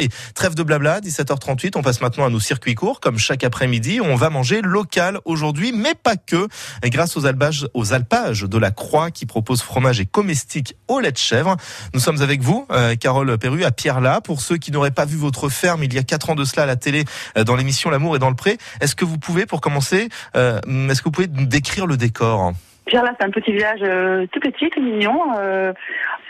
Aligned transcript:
Et 0.00 0.10
trêve 0.32 0.54
de 0.54 0.62
blabla, 0.62 1.00
17h38, 1.00 1.72
on 1.74 1.82
passe 1.82 2.00
maintenant 2.00 2.24
à 2.24 2.30
nos 2.30 2.38
circuits 2.38 2.76
courts, 2.76 3.00
comme 3.00 3.18
chaque 3.18 3.42
après-midi. 3.42 4.00
On 4.00 4.14
va 4.14 4.30
manger 4.30 4.60
local 4.62 5.18
aujourd'hui, 5.24 5.72
mais 5.72 5.96
pas 6.00 6.14
que. 6.14 6.46
Et 6.84 6.90
grâce 6.90 7.16
aux 7.16 7.26
alpages, 7.26 7.66
aux 7.74 7.92
alpages 7.92 8.42
de 8.42 8.58
la 8.58 8.70
Croix 8.70 9.10
qui 9.10 9.26
propose 9.26 9.60
fromage 9.60 9.98
et 9.98 10.06
comestique 10.06 10.76
au 10.86 11.00
lait 11.00 11.10
de 11.10 11.18
chèvre. 11.18 11.56
Nous 11.94 11.98
sommes 11.98 12.22
avec 12.22 12.42
vous, 12.42 12.64
euh, 12.70 12.94
Carole 12.94 13.36
Perru, 13.38 13.64
à 13.64 13.72
Pierre-Là. 13.72 14.20
Pour 14.20 14.40
ceux 14.40 14.56
qui 14.56 14.70
n'auraient 14.70 14.92
pas 14.92 15.04
vu 15.04 15.16
votre 15.16 15.48
ferme 15.48 15.82
il 15.82 15.92
y 15.92 15.98
a 15.98 16.04
quatre 16.04 16.30
ans 16.30 16.36
de 16.36 16.44
cela 16.44 16.62
à 16.62 16.66
la 16.66 16.76
télé, 16.76 17.04
euh, 17.36 17.42
dans 17.42 17.56
l'émission 17.56 17.90
L'amour 17.90 18.14
est 18.14 18.20
dans 18.20 18.30
le 18.30 18.36
pré, 18.36 18.56
est-ce 18.80 18.94
que 18.94 19.04
vous 19.04 19.18
pouvez, 19.18 19.46
pour 19.46 19.60
commencer, 19.60 20.10
euh, 20.36 20.60
est-ce 20.88 21.00
que 21.00 21.06
vous 21.06 21.10
pouvez 21.10 21.26
nous 21.26 21.46
décrire 21.46 21.88
le 21.88 21.96
décor? 21.96 22.52
Pierre-là, 22.88 23.14
c'est 23.18 23.26
un 23.26 23.30
petit 23.30 23.52
village 23.52 23.80
euh, 23.82 24.26
tout 24.32 24.40
petit, 24.40 24.70
tout 24.70 24.82
mignon. 24.82 25.20
Euh, 25.38 25.72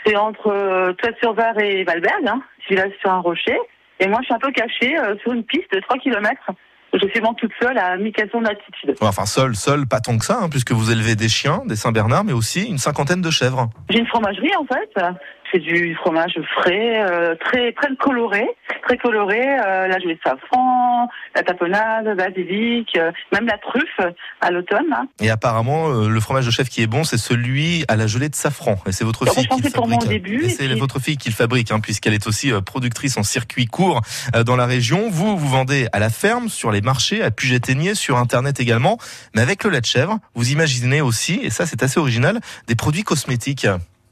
c'est 0.05 0.15
entre 0.15 0.47
euh, 0.47 0.93
Toit-sur-Var 0.93 1.57
et 1.59 1.83
Valberg, 1.83 2.27
hein, 2.27 2.41
village 2.69 2.91
sur 3.01 3.11
un 3.11 3.19
rocher. 3.19 3.57
Et 3.99 4.07
moi, 4.07 4.19
je 4.21 4.25
suis 4.25 4.33
un 4.33 4.39
peu 4.39 4.51
cachée 4.51 4.97
euh, 4.97 5.15
sur 5.21 5.33
une 5.33 5.43
piste 5.43 5.73
de 5.73 5.79
3 5.79 5.97
km. 5.97 6.51
Je 6.93 6.99
suis 6.99 7.19
vraiment 7.19 7.33
toute 7.35 7.51
seule 7.61 7.77
à 7.77 7.97
1400 7.97 8.41
d'altitude. 8.41 8.95
Enfin, 9.01 9.25
seul, 9.25 9.55
seul, 9.55 9.85
pas 9.85 9.99
tant 9.99 10.17
que 10.17 10.25
ça, 10.25 10.39
hein, 10.41 10.49
puisque 10.49 10.71
vous 10.71 10.91
élevez 10.91 11.15
des 11.15 11.29
chiens, 11.29 11.61
des 11.65 11.75
Saint-Bernard, 11.75 12.23
mais 12.23 12.33
aussi 12.33 12.67
une 12.67 12.79
cinquantaine 12.79 13.21
de 13.21 13.29
chèvres. 13.29 13.69
J'ai 13.89 13.99
une 13.99 14.07
fromagerie 14.07 14.55
en 14.57 14.65
fait. 14.65 15.05
C'est 15.51 15.59
du 15.59 15.95
fromage 15.95 16.39
frais, 16.59 17.01
euh, 17.09 17.35
très 17.35 17.71
très 17.73 17.95
coloré, 17.95 18.45
très 18.83 18.97
coloré. 18.97 19.41
Euh, 19.41 19.87
la 19.87 19.99
gelée 19.99 20.15
de 20.15 20.19
safran, 20.23 21.09
la 21.35 21.43
tapenade, 21.43 22.15
basilic, 22.15 22.95
euh, 22.97 23.11
même 23.31 23.47
la 23.47 23.57
truffe 23.57 24.13
à 24.41 24.51
l'automne. 24.51 24.85
hein. 24.93 25.07
Et 25.19 25.29
apparemment, 25.29 25.89
euh, 25.89 26.07
le 26.09 26.19
fromage 26.19 26.45
de 26.45 26.51
chef 26.51 26.69
qui 26.69 26.81
est 26.83 26.87
bon, 26.87 27.03
c'est 27.03 27.17
celui 27.17 27.83
à 27.87 27.95
la 27.95 28.05
gelée 28.07 28.29
de 28.29 28.35
safran. 28.35 28.75
Et 28.85 28.91
c'est 28.91 29.03
votre 29.03 29.25
fille 29.25 29.43
je 29.49 29.55
qui 29.55 29.61
le 29.63 29.69
fabrique. 29.69 30.49
c'est 30.51 30.67
votre 30.75 30.99
fille 30.99 31.17
qui 31.17 31.29
le 31.29 31.35
fabrique, 31.35 31.71
hein, 31.71 31.79
puisqu'elle 31.79 32.13
est 32.13 32.27
aussi 32.27 32.51
euh, 32.51 32.61
productrice 32.61 33.17
en 33.17 33.23
circuit 33.23 33.65
court 33.65 34.01
euh, 34.35 34.43
dans 34.43 34.55
la 34.55 34.65
région. 34.65 35.09
Vous, 35.09 35.37
vous 35.37 35.47
vendez 35.49 35.87
à 35.93 35.99
la 35.99 36.09
ferme, 36.09 36.47
sur 36.49 36.71
les 36.71 36.81
marchés, 36.81 37.23
à 37.23 37.31
Puget-Aigné, 37.31 37.95
sur 37.95 38.17
Internet 38.17 38.59
également. 38.59 38.97
Mais 39.35 39.41
avec 39.41 39.63
le 39.63 39.71
lait 39.71 39.81
de 39.81 39.85
chèvre, 39.85 40.19
vous 40.35 40.51
imaginez 40.51 41.01
aussi, 41.01 41.39
et 41.41 41.49
ça 41.49 41.65
c'est 41.65 41.81
assez 41.83 41.99
original, 41.99 42.39
des 42.67 42.75
produits 42.75 43.03
cosmétiques. 43.03 43.67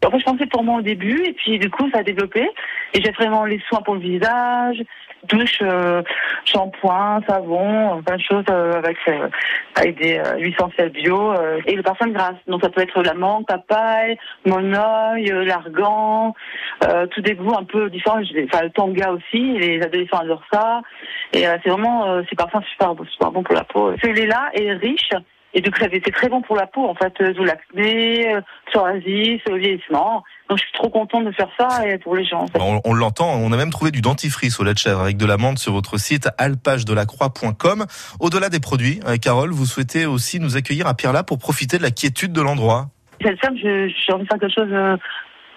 En 0.05 0.11
fait, 0.11 0.19
je 0.19 0.25
pensais 0.25 0.45
pour 0.45 0.63
moi 0.63 0.79
au 0.79 0.81
début, 0.81 1.23
et 1.25 1.33
puis 1.33 1.57
du 1.59 1.69
coup, 1.69 1.89
ça 1.91 1.99
a 1.99 2.03
développé. 2.03 2.49
Et 2.93 3.01
j'ai 3.01 3.11
vraiment 3.11 3.45
les 3.45 3.59
soins 3.67 3.81
pour 3.81 3.95
le 3.95 3.99
visage, 3.99 4.83
douche, 5.23 5.59
euh, 5.61 6.03
shampoing, 6.45 7.21
savon, 7.27 7.97
euh, 7.97 8.01
plein 8.01 8.15
de 8.15 8.21
choses 8.21 8.45
euh, 8.49 8.73
avec, 8.73 8.97
euh, 9.07 9.27
avec 9.75 9.99
des 9.99 10.19
euh, 10.19 10.37
huiles 10.37 10.53
essentielles 10.53 10.91
bio 10.91 11.33
euh, 11.33 11.59
et 11.65 11.75
le 11.75 11.81
parfum 11.81 12.07
de 12.07 12.13
grâce. 12.13 12.35
Donc 12.47 12.61
ça 12.61 12.69
peut 12.69 12.81
être 12.81 13.01
la 13.01 13.15
menthe, 13.15 13.47
papaye, 13.47 14.17
euh, 14.47 15.45
l'argan, 15.45 16.33
tous 17.11 17.21
des 17.21 17.33
goûts 17.33 17.55
un 17.57 17.63
peu 17.63 17.89
différents. 17.89 18.21
Enfin, 18.21 18.63
le 18.63 18.69
tanga 18.69 19.11
aussi, 19.11 19.57
les 19.57 19.81
adolescents 19.81 20.19
adorent 20.19 20.45
ça. 20.53 20.81
Et 21.33 21.41
c'est 21.41 21.69
vraiment, 21.69 22.23
ces 22.29 22.35
parfums 22.35 22.63
super, 22.69 22.93
super 23.09 23.31
bon 23.31 23.43
pour 23.43 23.55
la 23.55 23.63
peau. 23.63 23.93
Ce 24.01 24.07
lait-là 24.07 24.51
est 24.53 24.73
riche 24.73 25.09
et 25.57 25.61
de 25.61 25.69
crève. 25.71 25.89
C'est 26.05 26.13
très 26.13 26.29
bon 26.29 26.41
pour 26.41 26.55
la 26.55 26.67
peau, 26.67 26.87
en 26.87 26.93
fait, 26.93 27.13
euh, 27.19 27.33
sous 27.33 27.43
l'acné, 27.43 28.33
euh, 28.35 28.41
psoriasis, 28.67 29.41
le 29.49 29.57
vieillissement. 29.57 30.23
Donc 30.49 30.59
je 30.59 30.63
suis 30.63 30.73
trop 30.73 30.89
contente 30.89 31.25
de 31.25 31.31
faire 31.31 31.49
ça 31.59 31.85
et 31.87 31.97
pour 31.97 32.15
les 32.15 32.23
gens. 32.25 32.41
en 32.43 32.47
fait. 32.47 32.59
On, 32.61 32.79
on 32.85 32.93
l'entend, 32.93 33.33
on 33.35 33.51
a 33.51 33.57
même 33.57 33.71
trouvé 33.71 33.89
du 33.91 34.01
dentifrice 34.01 34.59
au 34.59 34.63
lait 34.63 34.73
de 34.73 34.77
chèvre 34.77 35.01
avec 35.01 35.17
de 35.17 35.25
l'amande 35.25 35.57
sur 35.57 35.73
votre 35.73 35.97
site 35.99 36.29
alpagedelacroix.com. 36.37 37.85
Au-delà 38.19 38.49
des 38.49 38.59
produits, 38.59 38.99
euh, 39.07 39.17
Carole, 39.17 39.51
vous 39.51 39.65
souhaitez 39.65 40.05
aussi 40.05 40.39
nous 40.39 40.55
accueillir 40.57 40.87
à 40.87 40.93
Pierre-là 40.93 41.23
pour 41.23 41.37
profiter 41.37 41.77
de 41.77 41.83
la 41.83 41.91
quiétude 41.91 42.31
de 42.33 42.41
l'endroit. 42.41 42.85
Cette 43.21 43.39
femme, 43.43 43.57
je- 43.57 43.87
j'ai 43.89 44.13
envie 44.13 44.23
de 44.23 44.27
faire 44.29 44.39
quelque 44.39 44.53
chose 44.53 44.69
euh, 44.71 44.95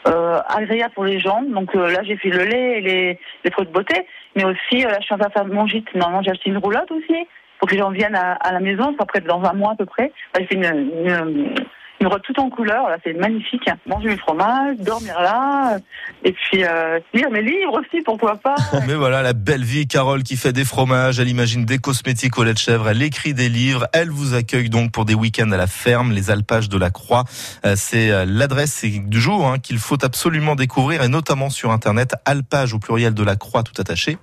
euh, 0.09 0.41
agréable 0.48 0.95
pour 0.95 1.05
les 1.05 1.21
gens. 1.21 1.43
Donc 1.43 1.75
euh, 1.77 1.91
là, 1.93 2.01
j'ai 2.05 2.17
fait 2.17 2.31
le 2.31 2.45
lait 2.45 2.78
et 2.78 2.81
les, 2.81 3.19
les 3.45 3.51
produits 3.51 3.71
de 3.71 3.77
beauté, 3.77 4.06
mais 4.34 4.45
aussi 4.45 4.84
euh, 4.84 4.89
là, 4.91 4.97
je 5.01 5.05
suis 5.05 5.15
en 5.15 5.19
train 5.19 5.28
de 5.28 5.33
faire 5.33 5.45
mon 5.47 5.67
gîte. 5.67 5.95
Normalement, 5.95 6.23
j'ai 6.23 6.31
acheté 6.31 6.48
une 6.51 6.59
roulotte 6.59 6.91
aussi 6.91 7.27
pour 7.61 7.69
que 7.69 7.75
les 7.75 7.80
gens 7.80 7.91
viennent 7.91 8.16
à, 8.16 8.33
à 8.33 8.53
la 8.53 8.61
maison. 8.61 8.94
Ça 8.98 9.06
près 9.06 9.20
dans 9.20 9.42
un 9.44 9.53
mois 9.53 9.72
à 9.72 9.77
peu 9.77 9.86
près. 9.86 10.12
Fait 10.34 10.48
une, 10.50 10.64
une, 10.64 11.55
une 12.00 12.06
robe 12.06 12.22
toute 12.22 12.38
en 12.38 12.48
couleur. 12.48 12.88
Là, 12.88 12.97
c'est 13.04 13.12
magnifique. 13.12 13.69
Manger 13.87 14.10
du 14.10 14.19
fromage, 14.19 14.78
dormir 14.78 15.21
là, 15.21 15.78
et 16.25 16.32
puis 16.32 16.65
euh, 16.65 16.99
lire 17.12 17.31
mes 17.31 17.43
livres 17.43 17.78
aussi, 17.81 18.03
pourquoi 18.03 18.37
pas. 18.37 18.54
Mais 18.87 18.94
voilà, 18.94 19.22
la 19.22 19.32
belle 19.32 19.65
vie, 19.65 19.87
Carole 19.87 20.22
qui 20.22 20.37
fait 20.37 20.53
des 20.53 20.65
fromages, 20.65 21.20
elle 21.20 21.28
imagine 21.28 21.65
des 21.65 21.78
cosmétiques 21.78 22.38
au 22.38 22.44
lait 22.44 22.54
de 22.54 22.59
chèvre, 22.59 22.88
elle 22.88 23.03
écrit 23.03 23.34
des 23.34 23.49
livres, 23.49 23.87
elle 23.93 24.10
vous 24.10 24.34
accueille 24.34 24.70
donc 24.70 24.93
pour 24.93 25.04
des 25.04 25.15
week-ends 25.15 25.50
à 25.53 25.56
la 25.56 25.66
ferme, 25.66 26.12
les 26.12 26.31
alpages 26.31 26.69
de 26.69 26.78
la 26.78 26.91
Croix. 26.91 27.25
Euh, 27.65 27.75
C'est 27.76 28.10
euh, 28.10 28.25
l'adresse 28.26 28.84
du 28.84 29.20
jour 29.20 29.47
hein, 29.47 29.59
qu'il 29.59 29.78
faut 29.78 30.03
absolument 30.04 30.54
découvrir 30.54 31.03
et 31.03 31.09
notamment 31.09 31.50
sur 31.50 31.70
internet, 31.70 32.15
alpage 32.25 32.72
au 32.72 32.78
pluriel 32.78 33.15
de 33.15 33.22
la 33.22 33.37
Croix 33.37 33.62
tout 33.62 33.78
attaché. 33.78 34.19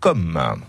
.com. 0.00 0.60